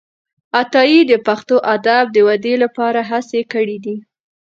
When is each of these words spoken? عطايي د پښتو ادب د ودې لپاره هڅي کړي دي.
عطايي 0.59 0.99
د 1.11 1.13
پښتو 1.27 1.55
ادب 1.75 2.05
د 2.11 2.17
ودې 2.27 2.53
لپاره 2.63 2.99
هڅي 3.11 3.41
کړي 3.53 3.77
دي. 3.85 3.95